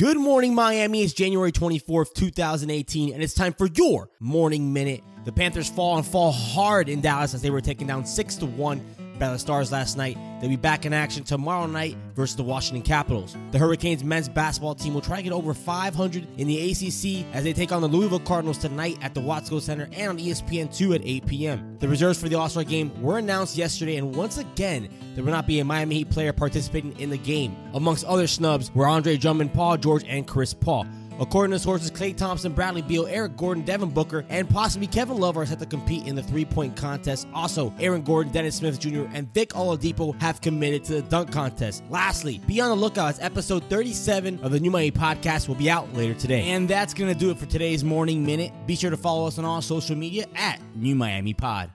[0.00, 1.02] Good morning, Miami.
[1.02, 5.02] It's January 24th, 2018, and it's time for your morning minute.
[5.26, 8.46] The Panthers fall and fall hard in Dallas as they were taken down 6 to
[8.46, 8.80] 1
[9.20, 10.18] by the Stars last night.
[10.40, 13.36] They'll be back in action tomorrow night versus the Washington Capitals.
[13.52, 17.44] The Hurricanes men's basketball team will try to get over 500 in the ACC as
[17.44, 21.02] they take on the Louisville Cardinals tonight at the Watsco Center and on ESPN2 at
[21.04, 21.76] 8 p.m.
[21.78, 25.46] The reserves for the All-Star game were announced yesterday, and once again, there will not
[25.46, 27.54] be a Miami Heat player participating in the game.
[27.74, 30.86] Amongst other snubs were Andre Drummond, Paul George, and Chris Paul.
[31.20, 35.36] According to sources, Klay Thompson, Bradley Beal, Eric Gordon, Devin Booker, and possibly Kevin Love
[35.36, 37.28] are set to compete in the three-point contest.
[37.34, 41.84] Also, Aaron Gordon, Dennis Smith Jr., and Vic Oladipo have committed to the dunk contest.
[41.90, 45.70] Lastly, be on the lookout as episode 37 of the New Miami podcast will be
[45.70, 46.50] out later today.
[46.50, 48.52] And that's going to do it for today's Morning Minute.
[48.66, 51.70] Be sure to follow us on all social media at New Miami Pod.